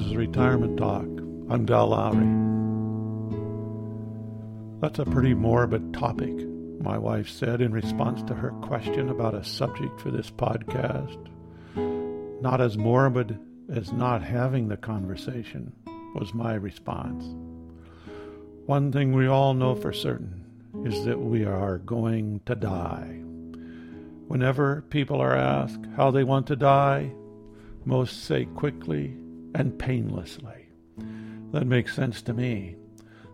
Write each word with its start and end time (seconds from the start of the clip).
is 0.00 0.16
Retirement 0.16 0.78
Talk. 0.78 1.04
I'm 1.50 1.66
Del 1.66 1.88
Lowry. 1.88 2.26
That's 4.80 4.98
a 4.98 5.04
pretty 5.04 5.34
morbid 5.34 5.92
topic, 5.92 6.32
my 6.80 6.96
wife 6.96 7.28
said 7.28 7.60
in 7.60 7.72
response 7.72 8.22
to 8.22 8.34
her 8.34 8.50
question 8.62 9.10
about 9.10 9.34
a 9.34 9.44
subject 9.44 10.00
for 10.00 10.10
this 10.10 10.30
podcast. 10.30 11.18
Not 12.40 12.62
as 12.62 12.78
morbid 12.78 13.38
as 13.70 13.92
not 13.92 14.22
having 14.22 14.68
the 14.68 14.78
conversation, 14.78 15.74
was 16.14 16.32
my 16.32 16.54
response. 16.54 17.24
One 18.64 18.92
thing 18.92 19.12
we 19.12 19.26
all 19.26 19.52
know 19.52 19.74
for 19.74 19.92
certain 19.92 20.46
is 20.86 21.04
that 21.04 21.20
we 21.20 21.44
are 21.44 21.76
going 21.78 22.40
to 22.46 22.54
die. 22.54 23.20
Whenever 24.28 24.82
people 24.88 25.20
are 25.20 25.36
asked 25.36 25.84
how 25.96 26.10
they 26.10 26.24
want 26.24 26.46
to 26.46 26.56
die, 26.56 27.12
most 27.84 28.24
say 28.24 28.46
quickly 28.46 29.16
and 29.54 29.78
painlessly. 29.78 30.68
That 31.52 31.66
makes 31.66 31.94
sense 31.94 32.22
to 32.22 32.32
me. 32.32 32.76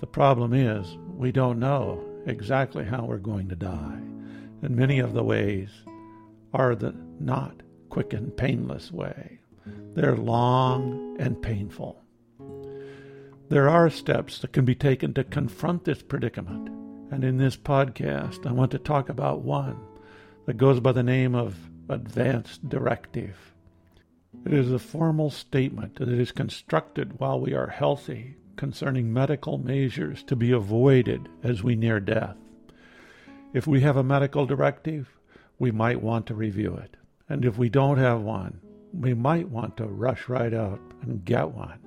The 0.00 0.06
problem 0.06 0.52
is, 0.52 0.96
we 1.08 1.32
don't 1.32 1.58
know 1.58 2.04
exactly 2.26 2.84
how 2.84 3.04
we're 3.04 3.18
going 3.18 3.48
to 3.48 3.56
die, 3.56 4.00
and 4.62 4.76
many 4.76 4.98
of 4.98 5.12
the 5.12 5.24
ways 5.24 5.70
are 6.54 6.74
the 6.74 6.94
not 7.20 7.62
quick 7.90 8.12
and 8.12 8.36
painless 8.36 8.92
way. 8.92 9.40
They're 9.94 10.16
long 10.16 11.16
and 11.18 11.40
painful. 11.42 12.02
There 13.48 13.68
are 13.68 13.90
steps 13.90 14.38
that 14.40 14.52
can 14.52 14.64
be 14.64 14.74
taken 14.74 15.14
to 15.14 15.24
confront 15.24 15.84
this 15.84 16.02
predicament, 16.02 16.68
and 17.10 17.24
in 17.24 17.38
this 17.38 17.56
podcast, 17.56 18.46
I 18.46 18.52
want 18.52 18.70
to 18.72 18.78
talk 18.78 19.08
about 19.08 19.40
one 19.42 19.78
that 20.46 20.56
goes 20.58 20.80
by 20.80 20.92
the 20.92 21.02
name 21.02 21.34
of 21.34 21.56
Advanced 21.88 22.68
Directive. 22.68 23.54
It 24.44 24.52
is 24.52 24.72
a 24.72 24.78
formal 24.78 25.30
statement 25.30 25.96
that 25.96 26.08
is 26.08 26.32
constructed 26.32 27.18
while 27.18 27.40
we 27.40 27.54
are 27.54 27.66
healthy 27.66 28.36
concerning 28.56 29.12
medical 29.12 29.58
measures 29.58 30.22
to 30.24 30.36
be 30.36 30.52
avoided 30.52 31.28
as 31.42 31.62
we 31.62 31.76
near 31.76 32.00
death. 32.00 32.36
If 33.52 33.66
we 33.66 33.80
have 33.80 33.96
a 33.96 34.02
medical 34.02 34.46
directive, 34.46 35.08
we 35.58 35.70
might 35.70 36.02
want 36.02 36.26
to 36.26 36.34
review 36.34 36.74
it. 36.76 36.96
And 37.28 37.44
if 37.44 37.58
we 37.58 37.68
don't 37.68 37.98
have 37.98 38.20
one, 38.20 38.60
we 38.92 39.14
might 39.14 39.48
want 39.48 39.76
to 39.76 39.84
rush 39.86 40.28
right 40.28 40.54
out 40.54 40.80
and 41.02 41.24
get 41.24 41.50
one. 41.50 41.78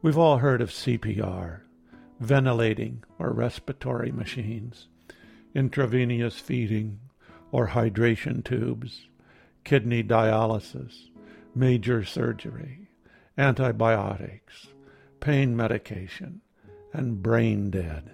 We've 0.00 0.18
all 0.18 0.38
heard 0.38 0.60
of 0.60 0.70
CPR, 0.70 1.60
ventilating 2.20 3.04
or 3.18 3.32
respiratory 3.32 4.12
machines, 4.12 4.88
intravenous 5.54 6.38
feeding 6.38 7.00
or 7.50 7.68
hydration 7.68 8.44
tubes, 8.44 9.08
kidney 9.68 10.02
dialysis, 10.02 11.10
major 11.54 12.02
surgery, 12.02 12.88
antibiotics, 13.36 14.68
pain 15.20 15.54
medication, 15.54 16.40
and 16.94 17.22
brain 17.22 17.68
dead. 17.68 18.10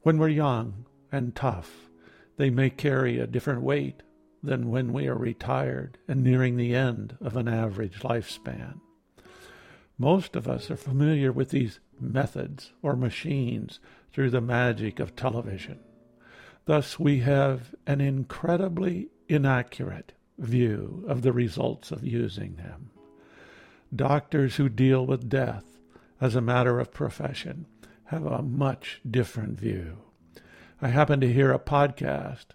When 0.00 0.18
we're 0.18 0.30
young 0.30 0.84
and 1.12 1.32
tough, 1.36 1.88
they 2.38 2.50
may 2.50 2.70
carry 2.70 3.20
a 3.20 3.26
different 3.28 3.62
weight 3.62 4.02
than 4.42 4.68
when 4.68 4.92
we 4.92 5.06
are 5.06 5.14
retired 5.14 5.96
and 6.08 6.24
nearing 6.24 6.56
the 6.56 6.74
end 6.74 7.16
of 7.20 7.36
an 7.36 7.46
average 7.46 8.00
lifespan. 8.00 8.80
Most 9.96 10.34
of 10.34 10.48
us 10.48 10.72
are 10.72 10.76
familiar 10.76 11.30
with 11.30 11.50
these 11.50 11.78
methods 12.00 12.72
or 12.82 12.96
machines 12.96 13.78
through 14.12 14.30
the 14.30 14.40
magic 14.40 14.98
of 14.98 15.14
television. 15.14 15.78
Thus, 16.64 16.98
we 16.98 17.20
have 17.20 17.76
an 17.86 18.00
incredibly 18.00 19.10
inaccurate 19.28 20.14
view 20.42 21.04
of 21.08 21.22
the 21.22 21.32
results 21.32 21.90
of 21.90 22.04
using 22.04 22.56
them. 22.56 22.90
Doctors 23.94 24.56
who 24.56 24.68
deal 24.68 25.06
with 25.06 25.28
death 25.28 25.78
as 26.20 26.34
a 26.34 26.40
matter 26.40 26.78
of 26.78 26.92
profession 26.92 27.66
have 28.04 28.26
a 28.26 28.42
much 28.42 29.00
different 29.08 29.58
view. 29.58 29.98
I 30.80 30.88
happened 30.88 31.22
to 31.22 31.32
hear 31.32 31.52
a 31.52 31.58
podcast 31.58 32.46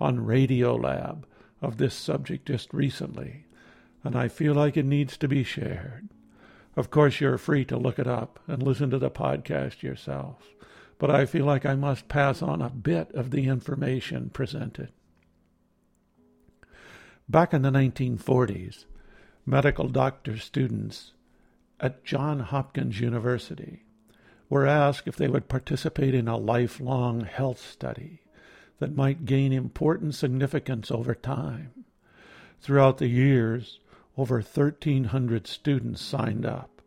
on 0.00 0.18
Radiolab 0.18 1.24
of 1.62 1.76
this 1.78 1.94
subject 1.94 2.46
just 2.46 2.72
recently, 2.74 3.46
and 4.04 4.16
I 4.16 4.28
feel 4.28 4.54
like 4.54 4.76
it 4.76 4.84
needs 4.84 5.16
to 5.18 5.28
be 5.28 5.42
shared. 5.42 6.08
Of 6.76 6.90
course, 6.90 7.20
you're 7.20 7.38
free 7.38 7.64
to 7.66 7.78
look 7.78 7.98
it 7.98 8.06
up 8.06 8.38
and 8.46 8.62
listen 8.62 8.90
to 8.90 8.98
the 8.98 9.10
podcast 9.10 9.82
yourself, 9.82 10.42
but 10.98 11.10
I 11.10 11.26
feel 11.26 11.46
like 11.46 11.64
I 11.64 11.74
must 11.74 12.08
pass 12.08 12.42
on 12.42 12.60
a 12.60 12.70
bit 12.70 13.10
of 13.12 13.30
the 13.30 13.46
information 13.46 14.30
presented. 14.30 14.90
Back 17.28 17.52
in 17.52 17.62
the 17.62 17.70
1940s, 17.70 18.84
medical 19.44 19.88
doctor 19.88 20.38
students 20.38 21.12
at 21.80 22.04
Johns 22.04 22.50
Hopkins 22.50 23.00
University 23.00 23.82
were 24.48 24.64
asked 24.64 25.08
if 25.08 25.16
they 25.16 25.26
would 25.26 25.48
participate 25.48 26.14
in 26.14 26.28
a 26.28 26.36
lifelong 26.36 27.22
health 27.22 27.60
study 27.60 28.20
that 28.78 28.94
might 28.94 29.24
gain 29.24 29.52
important 29.52 30.14
significance 30.14 30.88
over 30.92 31.16
time. 31.16 31.72
Throughout 32.60 32.98
the 32.98 33.08
years, 33.08 33.80
over 34.16 34.36
1,300 34.36 35.48
students 35.48 36.02
signed 36.02 36.46
up, 36.46 36.80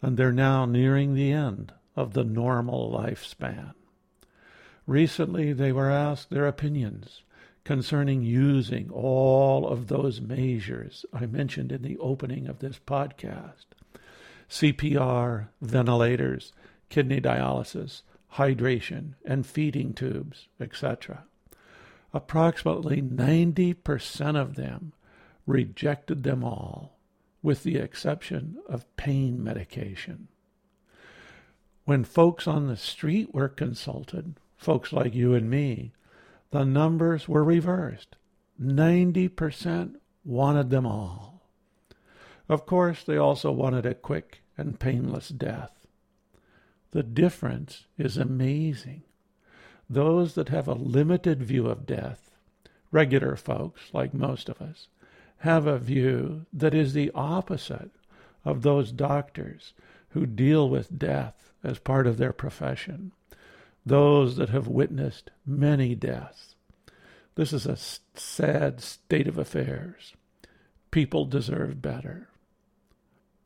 and 0.00 0.16
they're 0.16 0.32
now 0.32 0.64
nearing 0.64 1.12
the 1.12 1.32
end 1.32 1.70
of 1.96 2.14
the 2.14 2.24
normal 2.24 2.90
lifespan. 2.90 3.74
Recently, 4.86 5.52
they 5.52 5.70
were 5.70 5.90
asked 5.90 6.30
their 6.30 6.46
opinions 6.46 7.20
concerning 7.64 8.22
using 8.22 8.90
all 8.90 9.66
of 9.68 9.86
those 9.86 10.20
measures 10.20 11.06
I 11.12 11.26
mentioned 11.26 11.72
in 11.72 11.82
the 11.82 11.98
opening 11.98 12.48
of 12.48 12.58
this 12.58 12.80
podcast. 12.86 13.66
CPR, 14.48 15.48
ventilators, 15.60 16.52
kidney 16.88 17.20
dialysis, 17.20 18.02
hydration, 18.34 19.14
and 19.24 19.46
feeding 19.46 19.94
tubes, 19.94 20.48
etc. 20.60 21.24
Approximately 22.12 23.00
90% 23.00 24.36
of 24.36 24.56
them 24.56 24.92
rejected 25.46 26.22
them 26.22 26.44
all, 26.44 26.98
with 27.42 27.62
the 27.62 27.76
exception 27.76 28.58
of 28.68 28.96
pain 28.96 29.42
medication. 29.42 30.28
When 31.84 32.04
folks 32.04 32.46
on 32.46 32.68
the 32.68 32.76
street 32.76 33.34
were 33.34 33.48
consulted, 33.48 34.34
folks 34.56 34.92
like 34.92 35.14
you 35.14 35.34
and 35.34 35.50
me, 35.50 35.92
the 36.52 36.64
numbers 36.64 37.28
were 37.28 37.42
reversed. 37.42 38.16
90% 38.60 39.96
wanted 40.24 40.70
them 40.70 40.86
all. 40.86 41.42
Of 42.48 42.66
course, 42.66 43.02
they 43.02 43.16
also 43.16 43.50
wanted 43.50 43.86
a 43.86 43.94
quick 43.94 44.42
and 44.56 44.78
painless 44.78 45.30
death. 45.30 45.86
The 46.90 47.02
difference 47.02 47.86
is 47.96 48.18
amazing. 48.18 49.02
Those 49.88 50.34
that 50.34 50.50
have 50.50 50.68
a 50.68 50.74
limited 50.74 51.42
view 51.42 51.68
of 51.68 51.86
death, 51.86 52.30
regular 52.90 53.34
folks 53.34 53.88
like 53.94 54.12
most 54.12 54.50
of 54.50 54.60
us, 54.60 54.88
have 55.38 55.66
a 55.66 55.78
view 55.78 56.44
that 56.52 56.74
is 56.74 56.92
the 56.92 57.10
opposite 57.14 57.90
of 58.44 58.60
those 58.60 58.92
doctors 58.92 59.72
who 60.10 60.26
deal 60.26 60.68
with 60.68 60.98
death 60.98 61.52
as 61.64 61.78
part 61.78 62.06
of 62.06 62.18
their 62.18 62.32
profession, 62.32 63.12
those 63.84 64.36
that 64.36 64.50
have 64.50 64.68
witnessed 64.68 65.30
many 65.44 65.94
deaths. 65.94 66.54
This 67.34 67.52
is 67.52 67.66
a 67.66 67.76
sad 67.76 68.80
state 68.80 69.26
of 69.26 69.38
affairs. 69.38 70.14
People 70.90 71.24
deserve 71.24 71.82
better. 71.82 72.28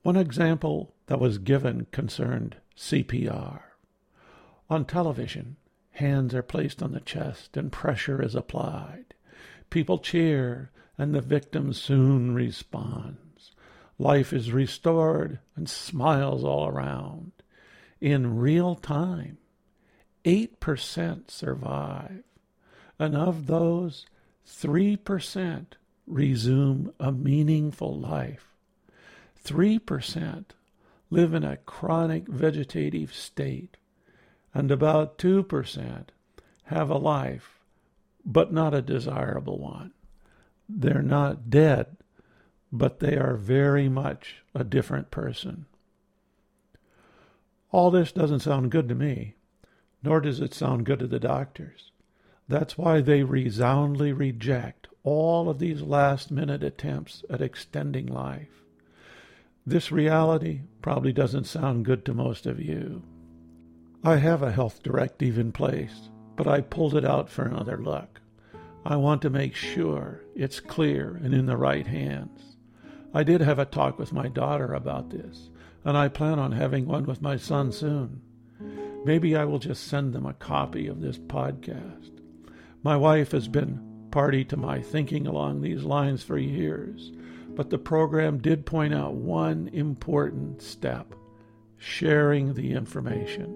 One 0.02 0.16
example 0.16 0.94
that 1.06 1.20
was 1.20 1.38
given 1.38 1.86
concerned 1.92 2.56
CPR. 2.76 3.60
On 4.68 4.84
television, 4.84 5.56
hands 5.92 6.34
are 6.34 6.42
placed 6.42 6.82
on 6.82 6.92
the 6.92 7.00
chest 7.00 7.56
and 7.56 7.72
pressure 7.72 8.20
is 8.20 8.34
applied. 8.34 9.14
People 9.70 9.98
cheer 9.98 10.70
and 10.98 11.14
the 11.14 11.20
victim 11.20 11.72
soon 11.72 12.34
responds. 12.34 13.52
Life 13.98 14.32
is 14.32 14.52
restored 14.52 15.38
and 15.54 15.68
smiles 15.68 16.44
all 16.44 16.66
around. 16.66 17.32
In 18.00 18.36
real 18.36 18.74
time, 18.74 19.38
8% 20.26 21.30
survive, 21.30 22.24
and 22.98 23.14
of 23.14 23.46
those, 23.46 24.06
3% 24.46 25.66
resume 26.06 26.92
a 26.98 27.12
meaningful 27.12 27.96
life. 27.96 28.52
3% 29.44 30.44
live 31.10 31.32
in 31.32 31.44
a 31.44 31.56
chronic 31.58 32.26
vegetative 32.26 33.14
state, 33.14 33.76
and 34.52 34.72
about 34.72 35.16
2% 35.18 36.06
have 36.64 36.90
a 36.90 36.98
life, 36.98 37.60
but 38.24 38.52
not 38.52 38.74
a 38.74 38.82
desirable 38.82 39.58
one. 39.58 39.92
They're 40.68 41.02
not 41.02 41.48
dead, 41.48 41.96
but 42.72 42.98
they 42.98 43.16
are 43.16 43.36
very 43.36 43.88
much 43.88 44.42
a 44.52 44.64
different 44.64 45.12
person. 45.12 45.66
All 47.70 47.92
this 47.92 48.10
doesn't 48.10 48.40
sound 48.40 48.72
good 48.72 48.88
to 48.88 48.96
me, 48.96 49.35
nor 50.06 50.20
does 50.20 50.38
it 50.38 50.54
sound 50.54 50.86
good 50.86 51.00
to 51.00 51.06
the 51.08 51.18
doctors. 51.18 51.90
That's 52.46 52.78
why 52.78 53.00
they 53.00 53.24
resoundly 53.24 54.12
reject 54.12 54.86
all 55.02 55.50
of 55.50 55.58
these 55.58 55.82
last 55.82 56.30
minute 56.30 56.62
attempts 56.62 57.24
at 57.28 57.42
extending 57.42 58.06
life. 58.06 58.62
This 59.66 59.90
reality 59.90 60.60
probably 60.80 61.12
doesn't 61.12 61.48
sound 61.48 61.84
good 61.84 62.04
to 62.04 62.14
most 62.14 62.46
of 62.46 62.60
you. 62.60 63.02
I 64.04 64.18
have 64.18 64.42
a 64.42 64.52
health 64.52 64.80
directive 64.84 65.40
in 65.40 65.50
place, 65.50 66.08
but 66.36 66.46
I 66.46 66.60
pulled 66.60 66.94
it 66.94 67.04
out 67.04 67.28
for 67.28 67.44
another 67.44 67.76
look. 67.76 68.20
I 68.84 68.94
want 68.94 69.22
to 69.22 69.30
make 69.30 69.56
sure 69.56 70.22
it's 70.36 70.60
clear 70.60 71.20
and 71.20 71.34
in 71.34 71.46
the 71.46 71.56
right 71.56 71.88
hands. 71.88 72.54
I 73.12 73.24
did 73.24 73.40
have 73.40 73.58
a 73.58 73.64
talk 73.64 73.98
with 73.98 74.12
my 74.12 74.28
daughter 74.28 74.72
about 74.72 75.10
this, 75.10 75.50
and 75.84 75.96
I 75.96 76.06
plan 76.06 76.38
on 76.38 76.52
having 76.52 76.86
one 76.86 77.06
with 77.06 77.20
my 77.20 77.36
son 77.36 77.72
soon. 77.72 78.20
Maybe 79.06 79.36
I 79.36 79.44
will 79.44 79.60
just 79.60 79.86
send 79.86 80.12
them 80.12 80.26
a 80.26 80.34
copy 80.34 80.88
of 80.88 81.00
this 81.00 81.16
podcast. 81.16 82.10
My 82.82 82.96
wife 82.96 83.30
has 83.30 83.46
been 83.46 84.08
party 84.10 84.44
to 84.46 84.56
my 84.56 84.80
thinking 84.80 85.28
along 85.28 85.60
these 85.60 85.84
lines 85.84 86.24
for 86.24 86.36
years, 86.38 87.12
but 87.50 87.70
the 87.70 87.78
program 87.78 88.38
did 88.38 88.66
point 88.66 88.92
out 88.92 89.14
one 89.14 89.70
important 89.72 90.60
step 90.60 91.14
sharing 91.78 92.54
the 92.54 92.72
information. 92.72 93.54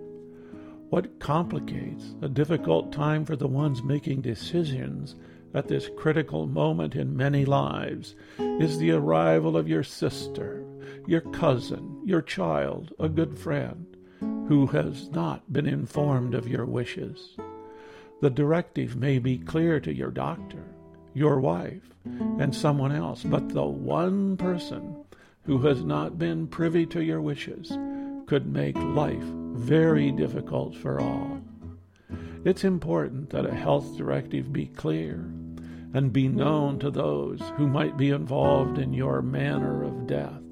What 0.89 1.19
complicates 1.19 2.15
a 2.23 2.29
difficult 2.29 2.93
time 2.93 3.25
for 3.25 3.35
the 3.35 3.49
ones 3.49 3.83
making 3.83 4.21
decisions 4.21 5.17
at 5.53 5.67
this 5.67 5.91
critical 5.97 6.47
moment 6.47 6.95
in 6.95 7.17
many 7.17 7.45
lives 7.45 8.15
is 8.39 8.79
the 8.79 8.93
arrival 8.93 9.57
of 9.57 9.67
your 9.67 9.83
sister, 9.83 10.65
your 11.09 11.23
cousin, 11.23 12.03
your 12.05 12.23
child, 12.23 12.93
a 13.01 13.09
good 13.09 13.37
friend, 13.37 13.90
who 14.51 14.67
has 14.67 15.09
not 15.11 15.53
been 15.53 15.69
informed 15.69 16.35
of 16.35 16.49
your 16.49 16.65
wishes. 16.65 17.37
The 18.21 18.31
directive 18.31 18.97
may 18.97 19.21
be 19.21 19.39
clear 19.39 19.79
to 19.79 19.95
your 19.95 20.11
doctor, 20.11 20.65
your 21.15 21.39
wife, 21.39 21.95
and 22.05 22.53
someone 22.53 22.91
else, 22.91 23.23
but 23.23 23.51
the 23.51 23.65
one 23.65 24.37
person 24.37 25.05
who 25.45 25.59
has 25.59 25.85
not 25.85 26.19
been 26.19 26.49
privy 26.49 26.85
to 26.87 27.01
your 27.01 27.21
wishes 27.21 27.79
could 28.27 28.53
make 28.53 28.75
life 28.75 29.23
very 29.23 30.11
difficult 30.11 30.75
for 30.75 31.01
all. 31.01 31.41
It's 32.45 32.65
important 32.65 33.31
that 33.31 33.47
a 33.47 33.55
health 33.55 33.97
directive 33.97 34.53
be 34.53 34.67
clear 34.67 35.33
and 35.95 36.13
be 36.13 36.27
known 36.27 36.81
to 36.81 36.91
those 36.91 37.41
who 37.57 37.69
might 37.69 37.97
be 37.97 38.11
involved 38.11 38.79
in 38.79 38.95
your 38.95 39.23
manner 39.23 39.85
of 39.85 40.09
death. 40.09 40.43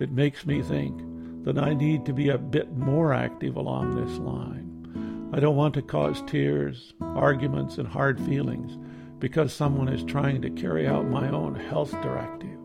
It 0.00 0.10
makes 0.10 0.44
me 0.44 0.62
think 0.62 1.00
that 1.42 1.58
I 1.58 1.74
need 1.74 2.04
to 2.06 2.12
be 2.12 2.28
a 2.28 2.38
bit 2.38 2.76
more 2.76 3.12
active 3.12 3.56
along 3.56 3.94
this 3.94 4.18
line. 4.18 5.30
I 5.32 5.40
don't 5.40 5.56
want 5.56 5.74
to 5.74 5.82
cause 5.82 6.22
tears, 6.26 6.92
arguments, 7.00 7.78
and 7.78 7.86
hard 7.86 8.20
feelings 8.20 8.76
because 9.20 9.52
someone 9.52 9.88
is 9.88 10.02
trying 10.04 10.42
to 10.42 10.50
carry 10.50 10.86
out 10.86 11.06
my 11.06 11.28
own 11.30 11.54
health 11.54 11.92
directive. 12.02 12.58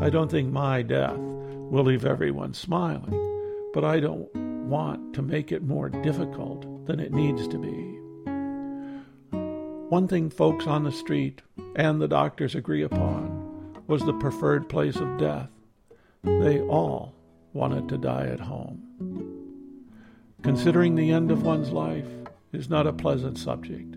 I 0.00 0.10
don't 0.10 0.30
think 0.30 0.50
my 0.50 0.82
death 0.82 1.16
will 1.16 1.84
leave 1.84 2.04
everyone 2.04 2.54
smiling, 2.54 3.70
but 3.72 3.84
I 3.84 4.00
don't 4.00 4.34
want 4.66 5.14
to 5.14 5.22
make 5.22 5.52
it 5.52 5.62
more 5.62 5.88
difficult 5.88 6.86
than 6.86 6.98
it 6.98 7.12
needs 7.12 7.46
to 7.48 7.58
be. 7.58 7.98
One 9.88 10.08
thing 10.08 10.30
folks 10.30 10.66
on 10.66 10.84
the 10.84 10.92
street 10.92 11.42
and 11.76 12.00
the 12.00 12.08
doctors 12.08 12.54
agree 12.54 12.82
upon 12.82 13.82
was 13.86 14.02
the 14.04 14.14
preferred 14.14 14.68
place 14.68 14.96
of 14.96 15.18
death. 15.18 15.50
They 16.24 16.60
all 16.62 17.14
wanted 17.52 17.88
to 17.88 17.98
die 17.98 18.26
at 18.26 18.40
home. 18.40 18.82
Considering 20.42 20.94
the 20.94 21.12
end 21.12 21.30
of 21.30 21.42
one's 21.42 21.70
life 21.70 22.08
is 22.52 22.68
not 22.68 22.86
a 22.86 22.92
pleasant 22.92 23.38
subject 23.38 23.96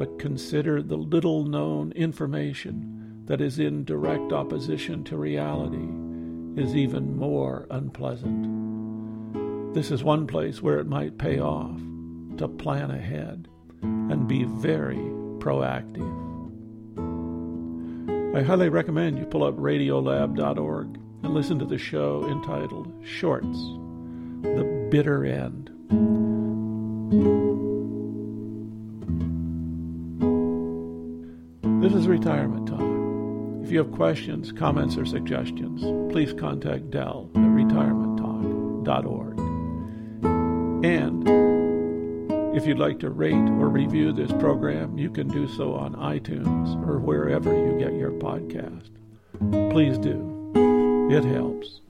but 0.00 0.18
consider 0.18 0.82
the 0.82 0.96
little 0.96 1.44
known 1.44 1.92
information 1.92 3.22
that 3.26 3.42
is 3.42 3.58
in 3.58 3.84
direct 3.84 4.32
opposition 4.32 5.04
to 5.04 5.14
reality 5.14 5.90
is 6.58 6.74
even 6.74 7.18
more 7.18 7.66
unpleasant. 7.70 9.74
This 9.74 9.90
is 9.90 10.02
one 10.02 10.26
place 10.26 10.62
where 10.62 10.78
it 10.78 10.86
might 10.86 11.18
pay 11.18 11.38
off 11.38 11.78
to 12.38 12.48
plan 12.48 12.90
ahead 12.90 13.46
and 13.82 14.26
be 14.26 14.44
very 14.44 14.96
proactive. 15.36 16.16
I 18.34 18.40
highly 18.40 18.70
recommend 18.70 19.18
you 19.18 19.26
pull 19.26 19.44
up 19.44 19.56
radiolab.org 19.56 20.98
and 21.22 21.34
listen 21.34 21.58
to 21.58 21.64
the 21.64 21.78
show 21.78 22.26
entitled 22.28 22.92
Shorts 23.04 23.58
The 24.42 24.88
Bitter 24.90 25.24
End. 25.24 25.70
This 31.82 31.94
is 31.94 32.06
retirement 32.06 32.68
time. 32.68 33.62
If 33.64 33.70
you 33.70 33.78
have 33.78 33.92
questions, 33.92 34.52
comments, 34.52 34.96
or 34.96 35.06
suggestions, 35.06 35.82
please 36.12 36.32
contact 36.32 36.90
Dell 36.90 37.30
at 37.34 37.40
retirementtalk.org. 37.40 39.38
And 40.84 41.28
if 42.56 42.66
you'd 42.66 42.78
like 42.78 42.98
to 43.00 43.10
rate 43.10 43.32
or 43.32 43.68
review 43.68 44.12
this 44.12 44.32
program, 44.32 44.98
you 44.98 45.10
can 45.10 45.28
do 45.28 45.46
so 45.48 45.74
on 45.74 45.94
iTunes 45.94 46.74
or 46.86 46.98
wherever 46.98 47.50
you 47.54 47.78
get 47.78 47.94
your 47.94 48.10
podcast. 48.12 48.90
Please 49.70 49.96
do. 49.98 50.29
It 51.10 51.24
helps. 51.24 51.80